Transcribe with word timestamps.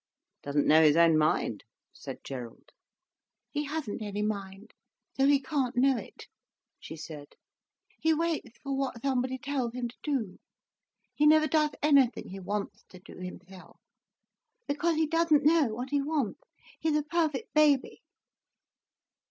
"Doesn't 0.41 0.65
know 0.65 0.81
his 0.81 0.95
own 0.97 1.15
mind," 1.15 1.63
said 1.93 2.23
Gerald. 2.23 2.71
"He 3.51 3.65
hasn't 3.65 4.01
any 4.01 4.23
mind, 4.23 4.73
so 5.13 5.27
he 5.27 5.39
can't 5.39 5.75
know 5.77 5.95
it," 5.95 6.25
she 6.79 6.95
said. 6.97 7.35
"He 7.99 8.11
waits 8.11 8.57
for 8.63 8.75
what 8.75 9.03
somebody 9.03 9.37
tells 9.37 9.75
him 9.75 9.89
to 9.89 9.95
do. 10.01 10.39
He 11.13 11.27
never 11.27 11.45
does 11.45 11.69
anything 11.83 12.29
he 12.29 12.39
wants 12.39 12.83
to 12.89 12.97
do 12.99 13.17
himself—because 13.19 14.95
he 14.95 15.05
doesn't 15.05 15.45
know 15.45 15.65
what 15.67 15.91
he 15.91 16.01
wants. 16.01 16.41
He's 16.79 16.95
a 16.97 17.03
perfect 17.03 17.53
baby." 17.53 18.01